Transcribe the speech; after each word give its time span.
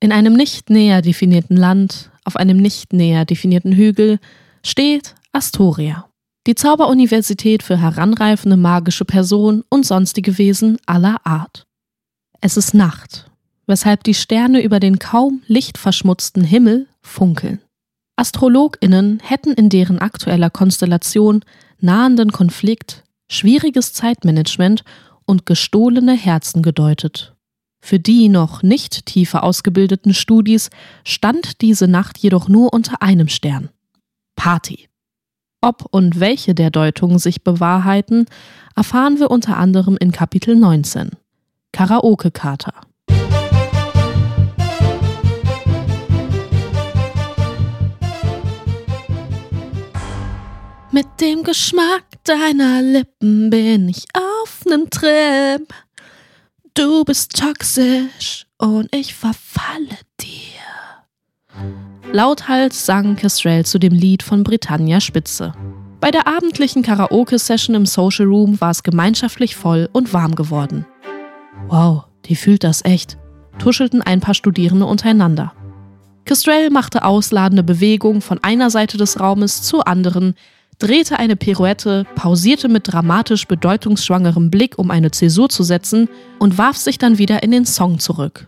In 0.00 0.12
einem 0.12 0.34
nicht 0.34 0.70
näher 0.70 1.02
definierten 1.02 1.56
Land, 1.56 2.10
auf 2.24 2.36
einem 2.36 2.58
nicht 2.58 2.92
näher 2.92 3.24
definierten 3.24 3.72
Hügel, 3.72 4.20
steht 4.64 5.16
Astoria, 5.32 6.08
die 6.46 6.54
Zauberuniversität 6.54 7.62
für 7.62 7.80
heranreifende 7.80 8.56
magische 8.56 9.04
Personen 9.04 9.64
und 9.68 9.84
sonstige 9.84 10.38
Wesen 10.38 10.78
aller 10.86 11.26
Art. 11.26 11.66
Es 12.40 12.56
ist 12.56 12.74
Nacht, 12.74 13.28
weshalb 13.66 14.04
die 14.04 14.14
Sterne 14.14 14.62
über 14.62 14.78
den 14.78 15.00
kaum 15.00 15.42
lichtverschmutzten 15.46 16.44
Himmel 16.44 16.86
funkeln. 17.02 17.60
AstrologInnen 18.16 19.20
hätten 19.20 19.52
in 19.52 19.68
deren 19.68 19.98
aktueller 19.98 20.50
Konstellation 20.50 21.44
nahenden 21.80 22.30
Konflikt, 22.30 23.04
schwieriges 23.28 23.92
Zeitmanagement 23.92 24.84
und 25.24 25.44
gestohlene 25.44 26.14
Herzen 26.14 26.62
gedeutet. 26.62 27.34
Für 27.80 27.98
die 27.98 28.28
noch 28.28 28.62
nicht 28.62 29.06
tiefer 29.06 29.42
ausgebildeten 29.44 30.12
Studis 30.14 30.70
stand 31.04 31.60
diese 31.62 31.88
Nacht 31.88 32.18
jedoch 32.18 32.48
nur 32.48 32.72
unter 32.72 33.02
einem 33.02 33.28
Stern. 33.28 33.70
Party. 34.36 34.88
Ob 35.60 35.86
und 35.90 36.20
welche 36.20 36.54
der 36.54 36.70
Deutungen 36.70 37.18
sich 37.18 37.42
bewahrheiten, 37.42 38.26
erfahren 38.76 39.18
wir 39.18 39.30
unter 39.30 39.56
anderem 39.56 39.96
in 39.98 40.12
Kapitel 40.12 40.54
19. 40.54 41.10
Karaoke-Kater. 41.72 42.74
Mit 50.90 51.06
dem 51.20 51.42
Geschmack 51.42 52.04
deiner 52.24 52.80
Lippen 52.80 53.50
bin 53.50 53.88
ich 53.88 54.06
auf 54.14 54.64
nem 54.64 54.88
Trip. 54.88 55.68
Du 56.78 57.02
bist 57.02 57.36
toxisch 57.36 58.46
und 58.56 58.88
ich 58.94 59.12
verfalle 59.12 59.98
dir. 60.20 61.64
Lauthals 62.12 62.86
sang 62.86 63.16
Kestrel 63.16 63.66
zu 63.66 63.80
dem 63.80 63.92
Lied 63.92 64.22
von 64.22 64.44
Britannia 64.44 65.00
Spitze. 65.00 65.54
Bei 66.00 66.12
der 66.12 66.28
abendlichen 66.28 66.84
Karaoke-Session 66.84 67.74
im 67.74 67.84
Social 67.84 68.26
Room 68.26 68.60
war 68.60 68.70
es 68.70 68.84
gemeinschaftlich 68.84 69.56
voll 69.56 69.88
und 69.92 70.12
warm 70.12 70.36
geworden. 70.36 70.86
Wow, 71.66 72.04
die 72.26 72.36
fühlt 72.36 72.62
das 72.62 72.84
echt, 72.84 73.18
tuschelten 73.58 74.00
ein 74.00 74.20
paar 74.20 74.34
Studierende 74.34 74.86
untereinander. 74.86 75.54
Kestrel 76.26 76.70
machte 76.70 77.04
ausladende 77.04 77.64
Bewegungen 77.64 78.20
von 78.20 78.38
einer 78.44 78.70
Seite 78.70 78.98
des 78.98 79.18
Raumes 79.18 79.62
zur 79.62 79.88
anderen, 79.88 80.36
drehte 80.78 81.18
eine 81.18 81.36
Pirouette, 81.36 82.06
pausierte 82.14 82.68
mit 82.68 82.92
dramatisch 82.92 83.46
bedeutungsschwangerem 83.46 84.50
Blick, 84.50 84.78
um 84.78 84.90
eine 84.90 85.10
Zäsur 85.10 85.48
zu 85.48 85.62
setzen, 85.62 86.08
und 86.38 86.58
warf 86.58 86.76
sich 86.76 86.98
dann 86.98 87.18
wieder 87.18 87.42
in 87.42 87.50
den 87.50 87.66
Song 87.66 87.98
zurück. 87.98 88.46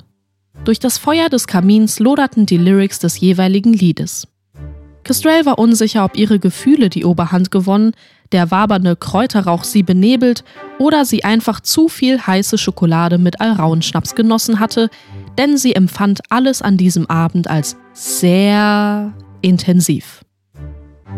Durch 0.64 0.78
das 0.78 0.98
Feuer 0.98 1.28
des 1.28 1.46
Kamins 1.46 1.98
loderten 1.98 2.46
die 2.46 2.58
Lyrics 2.58 2.98
des 2.98 3.18
jeweiligen 3.18 3.72
Liedes. 3.72 4.28
Kestrel 5.04 5.46
war 5.46 5.58
unsicher, 5.58 6.04
ob 6.04 6.16
ihre 6.16 6.38
Gefühle 6.38 6.90
die 6.90 7.04
Oberhand 7.04 7.50
gewonnen, 7.50 7.92
der 8.32 8.50
wabernde 8.50 8.94
Kräuterrauch 8.94 9.64
sie 9.64 9.82
benebelt 9.82 10.44
oder 10.78 11.04
sie 11.04 11.24
einfach 11.24 11.60
zu 11.60 11.88
viel 11.88 12.20
heiße 12.20 12.58
Schokolade 12.58 13.18
mit 13.18 13.40
Alraunschnaps 13.40 14.14
genossen 14.14 14.60
hatte, 14.60 14.88
denn 15.38 15.56
sie 15.56 15.74
empfand 15.74 16.20
alles 16.28 16.62
an 16.62 16.76
diesem 16.76 17.08
Abend 17.08 17.48
als 17.48 17.76
sehr 17.92 19.12
intensiv. 19.40 20.19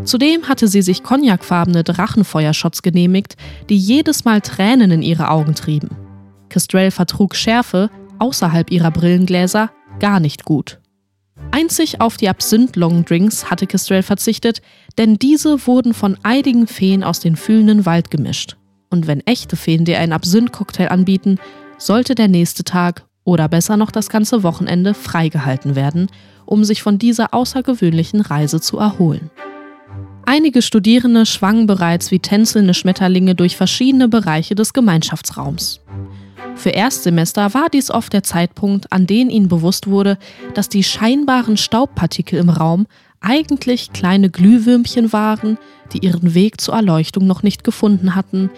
Zudem 0.04 0.48
hatte 0.48 0.68
sie 0.68 0.82
sich 0.82 1.02
cognacfarbene 1.02 1.84
Drachenfeuershots 1.84 2.82
genehmigt, 2.82 3.36
die 3.68 3.76
jedes 3.76 4.24
Mal 4.24 4.40
Tränen 4.40 4.90
in 4.90 5.02
ihre 5.02 5.30
Augen 5.30 5.54
trieben. 5.54 5.90
Kestrel 6.48 6.90
vertrug 6.90 7.36
Schärfe 7.36 7.90
außerhalb 8.18 8.70
ihrer 8.70 8.90
Brillengläser 8.90 9.70
gar 10.00 10.20
nicht 10.20 10.44
gut. 10.44 10.80
Einzig 11.50 12.00
auf 12.00 12.16
die 12.16 12.28
Absinth-Longdrinks 12.28 13.50
hatte 13.50 13.66
Kestrel 13.66 14.02
verzichtet, 14.02 14.62
denn 14.98 15.18
diese 15.18 15.66
wurden 15.66 15.94
von 15.94 16.16
einigen 16.22 16.66
Feen 16.66 17.04
aus 17.04 17.20
den 17.20 17.36
fühlenden 17.36 17.86
Wald 17.86 18.10
gemischt. 18.10 18.56
Und 18.90 19.06
wenn 19.06 19.20
echte 19.20 19.56
Feen 19.56 19.84
dir 19.84 19.98
einen 19.98 20.12
Absinth-Cocktail 20.12 20.88
anbieten, 20.88 21.38
sollte 21.78 22.14
der 22.14 22.28
nächste 22.28 22.64
Tag 22.64 23.04
oder 23.24 23.48
besser 23.48 23.76
noch 23.76 23.90
das 23.90 24.08
ganze 24.08 24.42
Wochenende 24.42 24.94
freigehalten 24.94 25.74
werden, 25.74 26.08
um 26.44 26.64
sich 26.64 26.82
von 26.82 26.98
dieser 26.98 27.34
außergewöhnlichen 27.34 28.20
Reise 28.20 28.60
zu 28.60 28.78
erholen. 28.78 29.30
Einige 30.24 30.62
Studierende 30.62 31.26
schwangen 31.26 31.66
bereits 31.66 32.10
wie 32.10 32.18
tänzelnde 32.18 32.74
Schmetterlinge 32.74 33.34
durch 33.34 33.56
verschiedene 33.56 34.08
Bereiche 34.08 34.54
des 34.54 34.72
Gemeinschaftsraums. 34.72 35.80
Für 36.54 36.70
Erstsemester 36.70 37.54
war 37.54 37.68
dies 37.72 37.90
oft 37.90 38.12
der 38.12 38.22
Zeitpunkt, 38.22 38.92
an 38.92 39.06
dem 39.06 39.30
ihnen 39.30 39.48
bewusst 39.48 39.88
wurde, 39.88 40.18
dass 40.54 40.68
die 40.68 40.84
scheinbaren 40.84 41.56
Staubpartikel 41.56 42.38
im 42.38 42.50
Raum 42.50 42.86
eigentlich 43.20 43.92
kleine 43.92 44.30
Glühwürmchen 44.30 45.12
waren, 45.12 45.58
die 45.92 45.98
ihren 45.98 46.34
Weg 46.34 46.60
zur 46.60 46.74
Erleuchtung 46.74 47.26
noch 47.26 47.42
nicht 47.42 47.64
gefunden 47.64 48.14
hatten. 48.14 48.50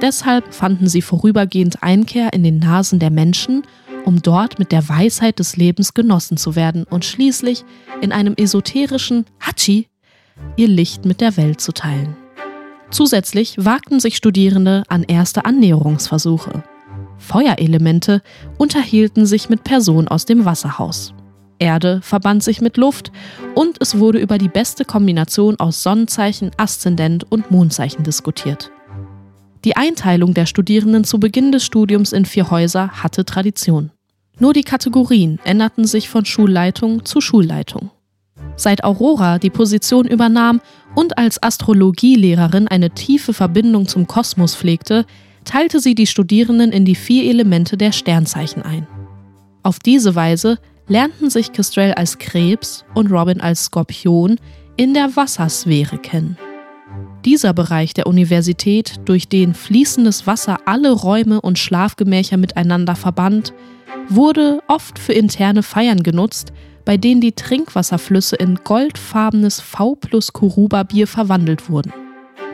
Deshalb 0.00 0.52
fanden 0.52 0.88
sie 0.88 1.02
vorübergehend 1.02 1.82
Einkehr 1.82 2.32
in 2.32 2.42
den 2.42 2.58
Nasen 2.58 2.98
der 2.98 3.10
Menschen, 3.10 3.62
um 4.04 4.22
dort 4.22 4.58
mit 4.58 4.72
der 4.72 4.88
Weisheit 4.88 5.38
des 5.38 5.56
Lebens 5.56 5.94
genossen 5.94 6.36
zu 6.36 6.56
werden 6.56 6.84
und 6.84 7.04
schließlich 7.04 7.64
in 8.00 8.10
einem 8.10 8.34
esoterischen 8.34 9.26
Hachi 9.40 9.88
ihr 10.56 10.68
Licht 10.68 11.04
mit 11.04 11.20
der 11.20 11.36
Welt 11.36 11.60
zu 11.60 11.72
teilen. 11.72 12.16
Zusätzlich 12.90 13.56
wagten 13.58 14.00
sich 14.00 14.16
Studierende 14.16 14.82
an 14.88 15.02
erste 15.02 15.44
Annäherungsversuche. 15.44 16.62
Feuerelemente 17.16 18.20
unterhielten 18.58 19.26
sich 19.26 19.48
mit 19.48 19.64
Personen 19.64 20.08
aus 20.08 20.26
dem 20.26 20.44
Wasserhaus. 20.44 21.14
Erde 21.58 22.00
verband 22.02 22.42
sich 22.42 22.60
mit 22.60 22.76
Luft 22.76 23.12
und 23.54 23.76
es 23.80 23.98
wurde 23.98 24.18
über 24.18 24.36
die 24.36 24.48
beste 24.48 24.84
Kombination 24.84 25.58
aus 25.60 25.82
Sonnenzeichen, 25.82 26.50
Aszendent 26.56 27.30
und 27.30 27.50
Mondzeichen 27.50 28.02
diskutiert. 28.02 28.72
Die 29.64 29.76
Einteilung 29.76 30.34
der 30.34 30.46
Studierenden 30.46 31.04
zu 31.04 31.20
Beginn 31.20 31.52
des 31.52 31.64
Studiums 31.64 32.12
in 32.12 32.24
vier 32.24 32.50
Häuser 32.50 32.88
hatte 33.02 33.24
Tradition. 33.24 33.92
Nur 34.40 34.52
die 34.52 34.64
Kategorien 34.64 35.38
änderten 35.44 35.84
sich 35.84 36.08
von 36.08 36.24
Schulleitung 36.24 37.04
zu 37.04 37.20
Schulleitung. 37.20 37.90
Seit 38.56 38.84
Aurora 38.84 39.38
die 39.38 39.50
Position 39.50 40.06
übernahm 40.06 40.60
und 40.94 41.18
als 41.18 41.42
Astrologielehrerin 41.42 42.68
eine 42.68 42.90
tiefe 42.90 43.32
Verbindung 43.32 43.88
zum 43.88 44.06
Kosmos 44.06 44.54
pflegte, 44.54 45.06
teilte 45.44 45.80
sie 45.80 45.94
die 45.94 46.06
Studierenden 46.06 46.72
in 46.72 46.84
die 46.84 46.94
vier 46.94 47.28
Elemente 47.28 47.76
der 47.76 47.92
Sternzeichen 47.92 48.62
ein. 48.62 48.86
Auf 49.62 49.78
diese 49.78 50.14
Weise 50.14 50.58
lernten 50.88 51.30
sich 51.30 51.52
Kestrel 51.52 51.92
als 51.94 52.18
Krebs 52.18 52.84
und 52.94 53.10
Robin 53.10 53.40
als 53.40 53.64
Skorpion 53.64 54.36
in 54.76 54.94
der 54.94 55.16
Wassersphäre 55.16 55.98
kennen. 55.98 56.36
Dieser 57.24 57.54
Bereich 57.54 57.94
der 57.94 58.08
Universität, 58.08 58.96
durch 59.04 59.28
den 59.28 59.54
fließendes 59.54 60.26
Wasser 60.26 60.58
alle 60.66 60.90
Räume 60.90 61.40
und 61.40 61.58
Schlafgemächer 61.58 62.36
miteinander 62.36 62.96
verband, 62.96 63.54
wurde 64.08 64.60
oft 64.66 64.98
für 64.98 65.12
interne 65.12 65.62
Feiern 65.62 66.02
genutzt 66.02 66.52
bei 66.84 66.96
denen 66.96 67.20
die 67.20 67.32
Trinkwasserflüsse 67.32 68.36
in 68.36 68.56
goldfarbenes 68.56 69.60
V 69.60 69.96
plus 69.96 70.32
Kuruba 70.32 70.82
Bier 70.82 71.06
verwandelt 71.06 71.68
wurden. 71.68 71.92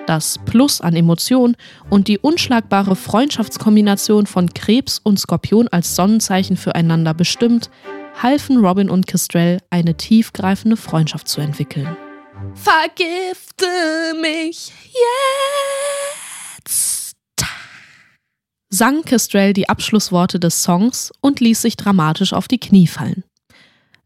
Das 0.07 0.39
Plus 0.47 0.81
an 0.81 0.97
Emotion 0.97 1.55
und 1.91 2.09
die 2.09 2.19
unschlagbare 2.19 2.97
Freundschaftskombination 2.97 4.27
von 4.27 4.49
Krebs 4.55 5.01
und 5.03 5.21
Skorpion 5.21 5.69
als 5.69 5.97
Sonnenzeichen 5.97 6.57
füreinander 6.57 7.13
bestimmt, 7.13 7.69
halfen 8.23 8.65
Robin 8.65 8.89
und 8.89 9.07
Kestrel 9.07 9.59
eine 9.71 9.97
tiefgreifende 9.97 10.77
Freundschaft 10.77 11.29
zu 11.29 11.41
entwickeln. 11.41 11.97
Vergifte 12.55 13.67
mich 14.21 14.73
jetzt! 14.95 17.13
sang 18.71 19.03
Kestrel 19.03 19.53
die 19.53 19.69
Abschlussworte 19.69 20.39
des 20.39 20.63
Songs 20.63 21.13
und 21.21 21.41
ließ 21.41 21.63
sich 21.63 21.77
dramatisch 21.77 22.33
auf 22.33 22.49
die 22.49 22.59
Knie 22.59 22.87
fallen. 22.87 23.25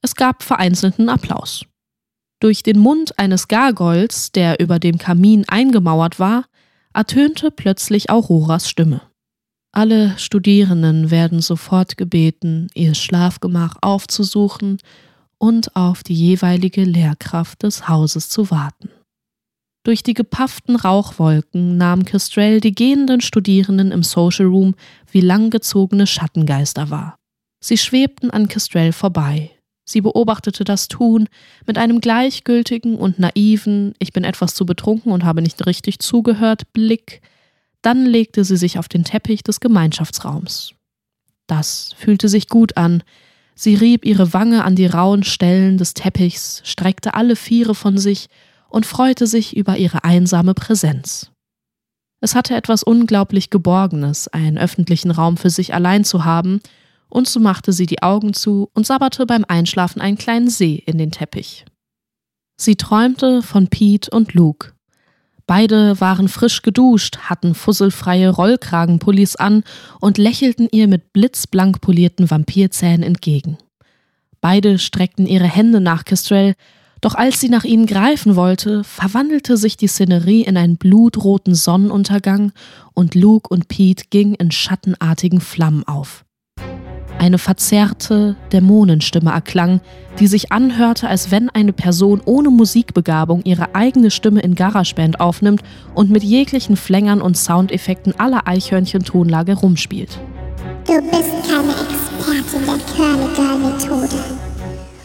Es 0.03 0.17
gab 0.17 0.43
vereinzelten 0.43 1.09
Applaus. 1.09 1.65
Durch 2.41 2.65
den 2.65 2.79
Mund 2.79 3.19
eines 3.21 3.47
Gargoyles, 3.47 4.33
der 4.33 4.59
über 4.59 4.81
dem 4.81 4.99
Kamin 4.99 5.49
eingemauert 5.49 6.19
war, 6.19 6.45
ertönte 6.93 7.53
plötzlich 7.53 8.11
Auroras 8.11 8.69
Stimme. 8.69 9.03
Alle 9.71 10.19
Studierenden 10.19 11.11
werden 11.11 11.41
sofort 11.41 11.97
gebeten, 11.97 12.67
ihr 12.75 12.95
Schlafgemach 12.95 13.77
aufzusuchen 13.81 14.79
und 15.39 15.75
auf 15.77 16.03
die 16.03 16.15
jeweilige 16.15 16.85
Lehrkraft 16.85 17.63
des 17.63 17.89
Hauses 17.89 18.29
zu 18.29 18.51
warten. 18.51 18.91
Durch 19.85 20.03
die 20.03 20.15
gepafften 20.15 20.77
Rauchwolken 20.77 21.77
nahm 21.77 22.05
Kestrel 22.05 22.61
die 22.61 22.75
gehenden 22.75 23.21
Studierenden 23.21 23.91
im 23.93 24.03
Social 24.03 24.47
Room 24.47 24.75
wie 25.11 25.21
langgezogene 25.21 26.07
Schattengeister 26.07 26.91
wahr. 26.91 27.17
Sie 27.61 27.79
schwebten 27.79 28.31
an 28.31 28.49
Kestrel 28.49 28.93
vorbei, 28.93 29.51
Sie 29.85 30.01
beobachtete 30.01 30.65
das 30.65 30.89
Tun 30.89 31.29
mit 31.67 31.79
einem 31.79 32.01
gleichgültigen 32.01 32.97
und 32.97 33.19
naiven 33.19 33.95
Ich 33.99 34.13
bin 34.13 34.25
etwas 34.25 34.55
zu 34.55 34.65
betrunken 34.65 35.13
und 35.13 35.25
habe 35.25 35.43
nicht 35.43 35.67
richtig 35.67 35.99
zugehört 35.99 36.73
Blick. 36.73 37.21
Dann 37.83 38.07
legte 38.07 38.45
sie 38.45 38.57
sich 38.57 38.79
auf 38.79 38.89
den 38.89 39.05
Teppich 39.05 39.43
des 39.43 39.61
Gemeinschaftsraums. 39.61 40.75
Das 41.49 41.95
fühlte 41.99 42.29
sich 42.29 42.49
gut 42.49 42.77
an, 42.77 43.03
Sie 43.55 43.75
rieb 43.75 44.05
ihre 44.05 44.33
Wange 44.33 44.65
an 44.65 44.77
die 44.77 44.87
rauen 44.87 45.23
Stellen 45.23 45.79
des 45.79 45.95
Teppichs, 45.95 46.63
streckte 46.65 47.15
alle 47.15 47.37
Viere 47.37 47.75
von 47.75 47.99
sich 47.99 48.29
und 48.69 48.87
freute 48.87 49.27
sich 49.27 49.57
über 49.57 49.77
ihre 49.77 50.05
einsame 50.05 50.55
Präsenz. 50.55 51.31
Es 52.21 52.35
hatte 52.35 52.55
etwas 52.55 52.83
unglaublich 52.83 53.51
Geborgenes, 53.51 54.29
einen 54.29 54.57
öffentlichen 54.57 55.11
Raum 55.11 55.37
für 55.37 55.51
sich 55.51 55.75
allein 55.75 56.05
zu 56.05 56.25
haben, 56.25 56.61
und 57.13 57.29
so 57.29 57.41
machte 57.41 57.73
sie 57.73 57.85
die 57.85 58.03
Augen 58.03 58.33
zu 58.33 58.71
und 58.73 58.87
sabberte 58.87 59.27
beim 59.27 59.45
Einschlafen 59.47 60.01
einen 60.01 60.17
kleinen 60.17 60.49
See 60.49 60.83
in 60.87 60.97
den 60.97 61.11
Teppich. 61.11 61.67
Sie 62.57 62.77
träumte 62.77 63.43
von 63.43 63.69
Pete 63.69 64.11
und 64.11 64.33
Luke. 64.33 64.73
Beide 65.47 66.01
waren 66.01 66.29
frisch 66.29 66.63
geduscht, 66.63 67.19
hatten 67.19 67.55
fusselfreie 67.55 68.31
Rollkragenpullis 68.31 69.37
an 69.37 69.63
und 70.01 70.17
lächelten 70.17 70.69
ihr 70.73 70.89
mit 70.89 71.13
blitzblank 71.13 71.83
polierten 71.83 72.31
Vampirzähnen 72.31 73.03
entgegen. 73.03 73.59
Beide 74.41 74.79
streckten 74.79 75.27
ihre 75.27 75.45
Hände 75.45 75.81
nach 75.83 76.05
Kestrel, 76.07 76.55
doch 77.03 77.15
als 77.15 77.41
sie 77.41 77.51
nach 77.51 77.65
ihnen 77.65 77.85
greifen 77.87 78.37
wollte, 78.37 78.85
verwandelte 78.85 79.59
sich 79.59 79.77
die 79.77 79.89
Szenerie 79.89 80.45
in 80.45 80.57
einen 80.57 80.79
blutroten 80.79 81.55
Sonnenuntergang 81.55 82.53
und 82.95 83.15
Luke 83.15 83.49
und 83.53 83.69
Pete 83.69 84.05
gingen 84.09 84.35
in 84.37 84.51
schattenartigen 84.51 85.41
Flammen 85.41 85.85
auf. 85.87 86.25
Eine 87.23 87.39
verzerrte 87.39 88.35
Dämonenstimme 88.53 89.31
erklang, 89.31 89.81
die 90.19 90.27
sich 90.27 90.51
anhörte, 90.51 91.07
als 91.07 91.31
wenn 91.31 91.51
eine 91.51 91.73
Person 91.73 92.21
ohne 92.25 92.51
Musikbegabung 92.51 93.43
ihre 93.45 93.77
eigene 93.77 94.11
Stimme 94.11 94.41
in 94.41 94.57
GarageBand 94.57 95.21
aufnimmt 95.21 95.63
und 95.95 96.11
mit 96.11 96.25
jeglichen 96.25 96.75
Flängern 96.75 97.23
und 97.23 97.37
Soundeffekten 97.37 98.19
aller 98.19 98.49
Eichhörnchen-Tonlage 98.49 99.55
rumspielt. 99.55 100.19
Du 100.85 101.01
bist 101.01 101.31
keine 101.49 101.71
Expertin 101.71 102.67
der 102.67 102.81
Curly-Girl-Methode. 102.91 104.19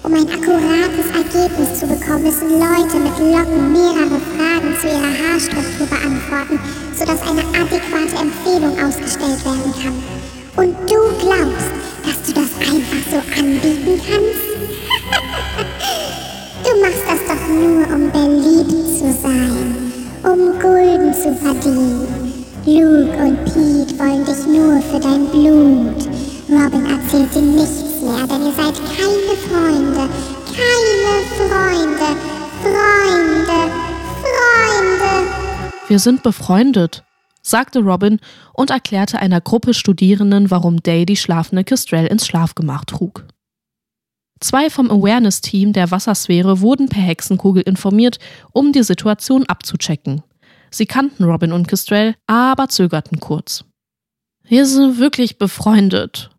Um 0.01 0.13
ein 0.15 0.25
akkurates 0.25 1.11
Ergebnis 1.13 1.79
zu 1.79 1.85
bekommen, 1.85 2.23
müssen 2.23 2.49
Leute 2.49 2.97
mit 2.97 3.15
Locken 3.19 3.73
mehrere 3.73 4.19
Fragen 4.33 4.75
zu 4.81 4.87
ihrer 4.87 5.13
Haarstruktur 5.21 5.85
beantworten, 5.85 6.59
sodass 6.95 7.21
eine 7.29 7.43
adäquate 7.61 8.17
Empfehlung 8.19 8.73
ausgestellt 8.83 9.45
werden 9.45 9.71
kann. 9.83 9.93
Und 10.57 10.75
du 10.89 10.97
glaubst, 11.21 11.56
Verdienen. 21.61 22.33
Luke 22.65 23.17
und 23.17 23.45
Pete 23.45 23.97
wollen 23.97 24.25
dich 24.25 24.45
nur 24.45 24.81
für 24.81 24.99
dein 24.99 25.25
Blut. 25.27 26.07
Robin 26.49 26.85
erzählt 26.85 27.33
dir 27.33 27.41
nichts 27.41 28.01
mehr, 28.01 28.27
denn 28.27 28.45
ihr 28.45 28.53
seid 28.53 28.75
keine 28.75 29.35
Freunde. 29.47 30.09
Keine 30.53 31.23
Freunde. 31.37 32.09
Freunde. 32.61 33.71
Freunde. 34.21 35.29
Wir 35.87 35.99
sind 35.99 36.23
befreundet, 36.23 37.03
sagte 37.41 37.79
Robin 37.79 38.19
und 38.53 38.69
erklärte 38.69 39.19
einer 39.19 39.41
Gruppe 39.41 39.73
Studierenden, 39.73 40.51
warum 40.51 40.83
Day 40.83 41.05
die 41.05 41.15
schlafende 41.15 41.63
Kestrel 41.63 42.07
ins 42.07 42.25
Schlafgemach 42.27 42.85
trug. 42.85 43.25
Zwei 44.39 44.69
vom 44.69 44.91
Awareness-Team 44.91 45.73
der 45.73 45.89
Wassersphäre 45.89 46.61
wurden 46.61 46.89
per 46.89 47.01
Hexenkugel 47.01 47.63
informiert, 47.63 48.19
um 48.51 48.71
die 48.71 48.83
Situation 48.83 49.45
abzuchecken. 49.47 50.21
Sie 50.69 50.85
kannten 50.85 51.23
Robin 51.23 51.51
und 51.51 51.67
Kestrel, 51.67 52.15
aber 52.27 52.69
zögerten 52.69 53.19
kurz. 53.19 53.63
Wir 54.43 54.65
sind 54.65 54.97
wirklich 54.97 55.37
befreundet, 55.37 56.29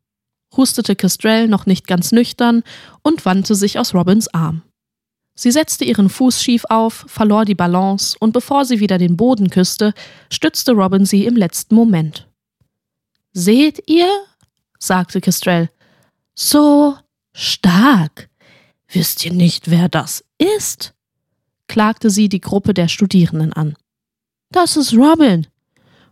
hustete 0.56 0.96
Kestrel 0.96 1.48
noch 1.48 1.66
nicht 1.66 1.86
ganz 1.86 2.12
nüchtern 2.12 2.62
und 3.02 3.24
wandte 3.24 3.54
sich 3.54 3.78
aus 3.78 3.94
Robins 3.94 4.28
Arm. 4.28 4.62
Sie 5.34 5.52
setzte 5.52 5.84
ihren 5.84 6.08
Fuß 6.08 6.42
schief 6.42 6.64
auf, 6.68 7.04
verlor 7.06 7.44
die 7.44 7.54
Balance 7.54 8.16
und 8.18 8.32
bevor 8.32 8.64
sie 8.64 8.80
wieder 8.80 8.98
den 8.98 9.16
Boden 9.16 9.50
küsste, 9.50 9.94
stützte 10.32 10.72
Robin 10.72 11.04
sie 11.04 11.26
im 11.26 11.36
letzten 11.36 11.74
Moment. 11.74 12.26
Seht 13.32 13.88
ihr? 13.88 14.08
sagte 14.80 15.20
Kestrel. 15.20 15.68
So 16.34 16.96
stark. 17.34 18.28
Wisst 18.88 19.24
ihr 19.24 19.32
nicht, 19.32 19.70
wer 19.70 19.88
das 19.88 20.24
ist? 20.38 20.94
klagte 21.68 22.10
sie 22.10 22.28
die 22.28 22.40
Gruppe 22.40 22.74
der 22.74 22.88
Studierenden 22.88 23.52
an. 23.52 23.76
Das 24.50 24.76
ist 24.76 24.94
Robin. 24.94 25.46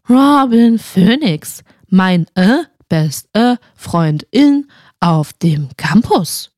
Robin 0.09 0.79
Phoenix, 0.79 1.63
mein 1.89 2.27
äh, 2.35 2.65
beste 2.89 3.59
Freundin 3.75 4.69
auf 5.01 5.33
dem 5.33 5.69
Campus. 5.77 6.51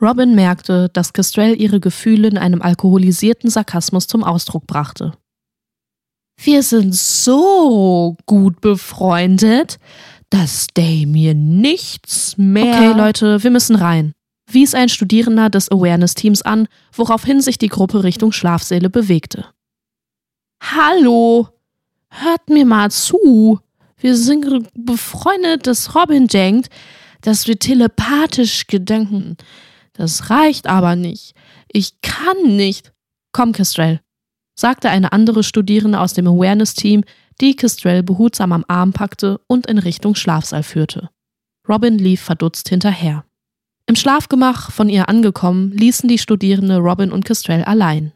Robin 0.00 0.34
merkte, 0.34 0.88
dass 0.92 1.12
Kestrel 1.12 1.60
ihre 1.60 1.80
Gefühle 1.80 2.28
in 2.28 2.38
einem 2.38 2.62
alkoholisierten 2.62 3.50
Sarkasmus 3.50 4.06
zum 4.06 4.24
Ausdruck 4.24 4.66
brachte. 4.66 5.12
Wir 6.42 6.62
sind 6.62 6.94
so 6.94 8.16
gut 8.24 8.60
befreundet, 8.60 9.78
dass 10.30 10.68
Day 10.68 11.04
mir 11.04 11.34
nichts 11.34 12.38
mehr. 12.38 12.74
Okay, 12.74 12.92
Leute, 12.98 13.42
wir 13.42 13.50
müssen 13.50 13.76
rein, 13.76 14.12
wies 14.50 14.74
ein 14.74 14.88
Studierender 14.88 15.50
des 15.50 15.70
Awareness-Teams 15.70 16.42
an, 16.42 16.66
woraufhin 16.92 17.40
sich 17.42 17.58
die 17.58 17.68
Gruppe 17.68 18.04
Richtung 18.04 18.32
Schlafsäle 18.32 18.88
bewegte. 18.88 19.46
Hallo, 20.60 21.48
hört 22.08 22.48
mir 22.48 22.66
mal 22.66 22.90
zu. 22.90 23.60
Wir 23.96 24.16
sind 24.16 24.68
befreundet, 24.74 25.66
dass 25.66 25.94
Robin 25.94 26.26
denkt, 26.26 26.68
dass 27.22 27.46
wir 27.46 27.58
telepathisch 27.58 28.66
Gedanken 28.66 29.36
das 30.00 30.30
reicht 30.30 30.66
aber 30.66 30.96
nicht. 30.96 31.34
Ich 31.68 32.00
kann 32.00 32.56
nicht. 32.56 32.92
Komm, 33.32 33.52
Kestrel, 33.52 34.00
sagte 34.58 34.88
eine 34.88 35.12
andere 35.12 35.42
Studierende 35.42 36.00
aus 36.00 36.14
dem 36.14 36.26
Awareness-Team, 36.26 37.04
die 37.42 37.54
Kestrel 37.54 38.02
behutsam 38.02 38.52
am 38.52 38.64
Arm 38.66 38.94
packte 38.94 39.42
und 39.46 39.66
in 39.66 39.76
Richtung 39.76 40.14
Schlafsaal 40.14 40.62
führte. 40.62 41.10
Robin 41.68 41.98
lief 41.98 42.22
verdutzt 42.22 42.70
hinterher. 42.70 43.26
Im 43.84 43.94
Schlafgemach 43.94 44.70
von 44.70 44.88
ihr 44.88 45.10
angekommen, 45.10 45.70
ließen 45.72 46.08
die 46.08 46.18
Studierende 46.18 46.78
Robin 46.78 47.12
und 47.12 47.26
Kestrel 47.26 47.62
allein. 47.64 48.12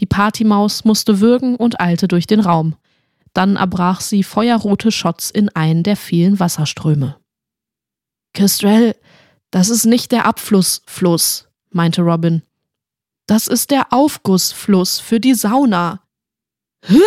Die 0.00 0.06
Partymaus 0.06 0.84
musste 0.84 1.20
würgen 1.20 1.56
und 1.56 1.80
eilte 1.80 2.08
durch 2.08 2.26
den 2.26 2.40
Raum. 2.40 2.76
Dann 3.34 3.56
erbrach 3.56 4.00
sie 4.00 4.22
feuerrote 4.22 4.90
Shots 4.90 5.30
in 5.30 5.50
einen 5.50 5.82
der 5.82 5.96
vielen 5.96 6.40
Wasserströme. 6.40 7.16
Kestrel, 8.32 8.96
das 9.50 9.68
ist 9.68 9.84
nicht 9.84 10.10
der 10.10 10.24
Abflussfluss, 10.24 11.48
meinte 11.70 12.02
Robin. 12.02 12.42
Das 13.26 13.46
ist 13.46 13.70
der 13.70 13.92
Aufgussfluss 13.92 14.98
für 14.98 15.20
die 15.20 15.34
Sauna. 15.34 16.00
Hä? 16.84 16.98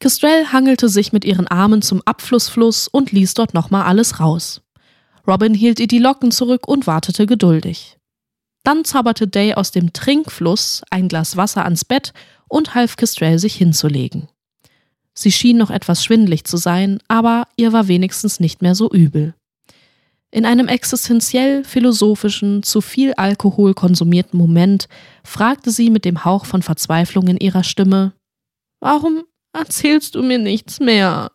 Kestrel 0.00 0.52
hangelte 0.52 0.88
sich 0.88 1.12
mit 1.12 1.24
ihren 1.24 1.46
Armen 1.46 1.82
zum 1.82 2.02
Abflussfluss 2.04 2.88
und 2.88 3.12
ließ 3.12 3.34
dort 3.34 3.52
nochmal 3.52 3.84
alles 3.84 4.20
raus. 4.20 4.62
Robin 5.26 5.54
hielt 5.54 5.78
ihr 5.78 5.88
die 5.88 5.98
Locken 5.98 6.30
zurück 6.30 6.66
und 6.66 6.86
wartete 6.86 7.26
geduldig. 7.26 7.97
Dann 8.68 8.84
zauberte 8.84 9.26
Day 9.26 9.54
aus 9.54 9.70
dem 9.70 9.94
Trinkfluss 9.94 10.82
ein 10.90 11.08
Glas 11.08 11.38
Wasser 11.38 11.64
ans 11.64 11.86
Bett 11.86 12.12
und 12.48 12.74
half 12.74 12.96
Kestrel 12.96 13.38
sich 13.38 13.54
hinzulegen. 13.54 14.28
Sie 15.14 15.32
schien 15.32 15.56
noch 15.56 15.70
etwas 15.70 16.04
schwindlig 16.04 16.44
zu 16.44 16.58
sein, 16.58 16.98
aber 17.08 17.48
ihr 17.56 17.72
war 17.72 17.88
wenigstens 17.88 18.40
nicht 18.40 18.60
mehr 18.60 18.74
so 18.74 18.90
übel. 18.90 19.32
In 20.30 20.44
einem 20.44 20.68
existenziell 20.68 21.64
philosophischen, 21.64 22.62
zu 22.62 22.82
viel 22.82 23.14
Alkohol 23.14 23.72
konsumierten 23.72 24.38
Moment 24.38 24.86
fragte 25.24 25.70
sie 25.70 25.88
mit 25.88 26.04
dem 26.04 26.26
Hauch 26.26 26.44
von 26.44 26.60
Verzweiflung 26.60 27.26
in 27.28 27.38
ihrer 27.38 27.64
Stimme 27.64 28.12
Warum 28.80 29.24
erzählst 29.54 30.14
du 30.14 30.22
mir 30.22 30.38
nichts 30.38 30.78
mehr? 30.78 31.32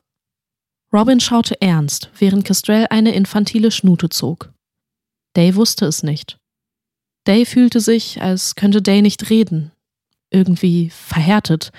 Robin 0.94 1.20
schaute 1.20 1.60
ernst, 1.64 2.12
während 2.16 2.46
Kestrel 2.46 2.86
eine 2.92 3.16
infantile 3.16 3.72
Schnute 3.72 4.10
zog. 4.10 4.54
Day 5.36 5.56
wusste 5.56 5.88
es 5.88 6.04
nicht. 6.04 6.38
Day 7.28 7.46
fühlte 7.46 7.80
sich, 7.80 8.22
als 8.22 8.56
könnte 8.56 8.82
Day 8.82 9.02
nicht 9.02 9.30
reden. 9.30 9.72
Irgendwie 10.30 10.90
verhärtet. 10.90 11.72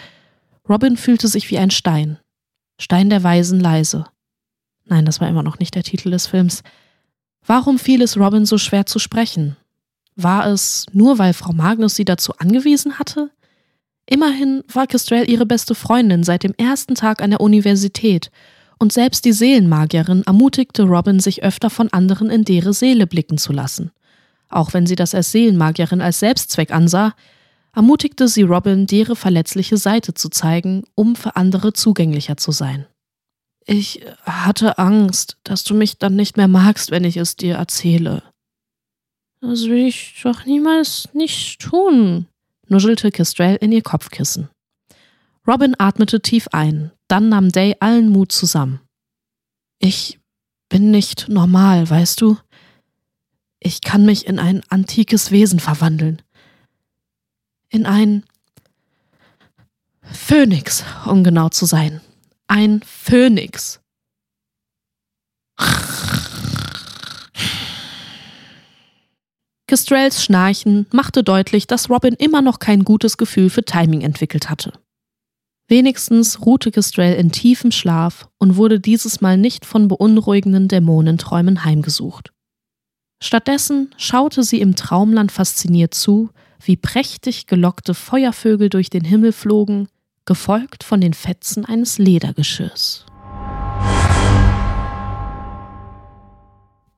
Robin 0.68 0.96
fühlte 0.96 1.28
sich 1.28 1.50
wie 1.50 1.58
ein 1.58 1.70
Stein. 1.70 2.18
Stein 2.80 3.10
der 3.10 3.22
Weisen 3.22 3.60
leise. 3.60 4.06
Nein, 4.86 5.04
das 5.04 5.20
war 5.20 5.28
immer 5.28 5.42
noch 5.42 5.58
nicht 5.58 5.74
der 5.74 5.82
Titel 5.82 6.10
des 6.10 6.26
Films. 6.26 6.62
Warum 7.46 7.78
fiel 7.78 8.02
es 8.02 8.16
Robin 8.16 8.46
so 8.46 8.58
schwer 8.58 8.86
zu 8.86 8.98
sprechen? 8.98 9.56
War 10.16 10.46
es 10.46 10.86
nur, 10.92 11.18
weil 11.18 11.34
Frau 11.34 11.52
Magnus 11.52 11.94
sie 11.94 12.04
dazu 12.04 12.32
angewiesen 12.38 12.98
hatte? 12.98 13.30
Immerhin 14.06 14.62
war 14.72 14.86
Kestrel 14.86 15.28
ihre 15.28 15.46
beste 15.46 15.74
Freundin 15.74 16.24
seit 16.24 16.42
dem 16.42 16.54
ersten 16.56 16.94
Tag 16.94 17.22
an 17.22 17.30
der 17.30 17.40
Universität, 17.40 18.30
und 18.78 18.92
selbst 18.92 19.24
die 19.24 19.32
Seelenmagierin 19.32 20.24
ermutigte 20.24 20.82
Robin, 20.82 21.20
sich 21.20 21.42
öfter 21.42 21.70
von 21.70 21.92
anderen 21.92 22.28
in 22.28 22.44
deren 22.44 22.72
Seele 22.72 23.06
blicken 23.06 23.38
zu 23.38 23.52
lassen. 23.52 23.92
Auch 24.54 24.72
wenn 24.72 24.86
sie 24.86 24.94
das 24.94 25.16
als 25.16 25.32
Seelenmagierin 25.32 26.00
als 26.00 26.20
Selbstzweck 26.20 26.70
ansah, 26.70 27.14
ermutigte 27.74 28.28
sie 28.28 28.42
Robin, 28.42 28.86
deren 28.86 29.16
verletzliche 29.16 29.76
Seite 29.76 30.14
zu 30.14 30.28
zeigen, 30.28 30.84
um 30.94 31.16
für 31.16 31.34
andere 31.34 31.72
zugänglicher 31.72 32.36
zu 32.36 32.52
sein. 32.52 32.86
Ich 33.66 34.06
hatte 34.22 34.78
Angst, 34.78 35.38
dass 35.42 35.64
du 35.64 35.74
mich 35.74 35.98
dann 35.98 36.14
nicht 36.14 36.36
mehr 36.36 36.46
magst, 36.46 36.92
wenn 36.92 37.02
ich 37.02 37.16
es 37.16 37.34
dir 37.34 37.56
erzähle, 37.56 38.22
Das 39.40 39.64
will 39.64 39.88
ich 39.88 40.20
doch 40.22 40.46
niemals 40.46 41.08
nicht 41.14 41.60
tun, 41.60 42.28
nuschelte 42.68 43.10
Kestrel 43.10 43.56
in 43.56 43.72
ihr 43.72 43.82
Kopfkissen. 43.82 44.50
Robin 45.48 45.74
atmete 45.78 46.20
tief 46.20 46.46
ein, 46.52 46.92
dann 47.08 47.28
nahm 47.28 47.50
Day 47.50 47.74
allen 47.80 48.08
Mut 48.08 48.30
zusammen. 48.30 48.80
Ich 49.80 50.20
bin 50.68 50.92
nicht 50.92 51.28
normal, 51.28 51.90
weißt 51.90 52.20
du? 52.20 52.38
Ich 53.66 53.80
kann 53.80 54.04
mich 54.04 54.26
in 54.26 54.38
ein 54.38 54.60
antikes 54.68 55.30
Wesen 55.30 55.58
verwandeln. 55.58 56.20
In 57.70 57.86
ein 57.86 58.24
Phönix, 60.02 60.84
um 61.06 61.24
genau 61.24 61.48
zu 61.48 61.64
sein. 61.64 62.02
Ein 62.46 62.82
Phönix. 62.84 63.80
Kestrels 69.66 70.22
Schnarchen 70.22 70.86
machte 70.92 71.24
deutlich, 71.24 71.66
dass 71.66 71.88
Robin 71.88 72.12
immer 72.12 72.42
noch 72.42 72.58
kein 72.58 72.84
gutes 72.84 73.16
Gefühl 73.16 73.48
für 73.48 73.64
Timing 73.64 74.02
entwickelt 74.02 74.50
hatte. 74.50 74.74
Wenigstens 75.68 76.44
ruhte 76.44 76.70
Kestrel 76.70 77.14
in 77.14 77.32
tiefem 77.32 77.72
Schlaf 77.72 78.28
und 78.36 78.56
wurde 78.56 78.78
dieses 78.78 79.22
Mal 79.22 79.38
nicht 79.38 79.64
von 79.64 79.88
beunruhigenden 79.88 80.68
Dämonenträumen 80.68 81.64
heimgesucht. 81.64 82.33
Stattdessen 83.22 83.94
schaute 83.96 84.42
sie 84.42 84.60
im 84.60 84.76
Traumland 84.76 85.32
fasziniert 85.32 85.94
zu, 85.94 86.30
wie 86.62 86.76
prächtig 86.76 87.46
gelockte 87.46 87.94
Feuervögel 87.94 88.68
durch 88.68 88.90
den 88.90 89.04
Himmel 89.04 89.32
flogen, 89.32 89.88
gefolgt 90.24 90.84
von 90.84 91.00
den 91.00 91.14
Fetzen 91.14 91.64
eines 91.64 91.98
Ledergeschirrs. 91.98 93.06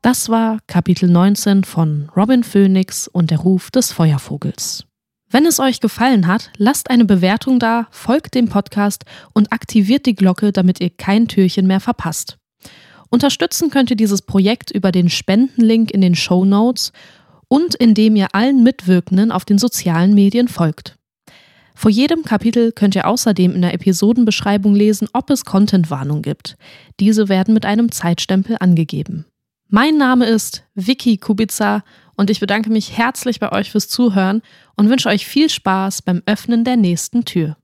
Das 0.03 0.29
war 0.29 0.59
Kapitel 0.69 1.09
19 1.09 1.65
von 1.65 2.09
Robin 2.17 2.45
Phoenix 2.45 3.09
und 3.09 3.33
der 3.33 3.39
Ruf 3.39 3.73
des 3.73 3.91
Feuervogels. 3.91 4.85
Wenn 5.29 5.47
es 5.47 5.59
euch 5.59 5.81
gefallen 5.81 6.29
hat, 6.29 6.51
lasst 6.57 6.91
eine 6.91 7.05
Bewertung 7.05 7.59
da, 7.59 7.89
folgt 7.91 8.37
dem 8.37 8.49
Podcast 8.49 9.05
und 9.33 9.53
aktiviert 9.53 10.07
die 10.07 10.15
Glocke, 10.15 10.53
damit 10.53 10.81
ihr 10.81 10.91
kein 10.91 11.27
Türchen 11.27 11.67
mehr 11.67 11.81
verpasst. 11.81 12.39
Unterstützen 13.11 13.71
könnt 13.71 13.91
ihr 13.91 13.97
dieses 13.97 14.23
Projekt 14.23 14.71
über 14.71 14.93
den 14.93 15.09
Spendenlink 15.09 15.91
in 15.91 16.01
den 16.01 16.15
Show 16.15 16.45
Notes 16.45 16.93
und 17.49 17.75
indem 17.75 18.17
ihr 18.17 18.35
allen 18.35 18.63
Mitwirkenden 18.63 19.31
auf 19.31 19.45
den 19.45 19.59
sozialen 19.59 20.15
Medien 20.15 20.49
folgt. 20.49 20.97
Vor 21.75 21.91
jedem 21.91 22.23
Kapitel 22.23 22.73
könnt 22.73 22.95
ihr 22.95 23.07
außerdem 23.07 23.55
in 23.55 23.61
der 23.61 23.75
Episodenbeschreibung 23.75 24.75
lesen, 24.75 25.09
ob 25.13 25.29
es 25.29 25.45
Contentwarnung 25.45 26.23
gibt. 26.23 26.57
Diese 27.01 27.29
werden 27.29 27.53
mit 27.53 27.67
einem 27.67 27.93
Zeitstempel 27.93 28.57
angegeben. 28.59 29.27
Mein 29.69 29.99
Name 29.99 30.27
ist 30.27 30.65
Vicky 30.75 31.19
Kubica 31.19 31.85
und 32.17 32.31
ich 32.31 32.41
bedanke 32.41 32.71
mich 32.71 32.97
herzlich 32.97 33.41
bei 33.41 33.53
euch 33.53 33.71
fürs 33.71 33.89
Zuhören 33.89 34.41
und 34.77 34.89
wünsche 34.89 35.11
euch 35.11 35.27
viel 35.27 35.51
Spaß 35.51 36.03
beim 36.03 36.23
Öffnen 36.25 36.65
der 36.65 36.77
nächsten 36.77 37.25
Tür. 37.25 37.57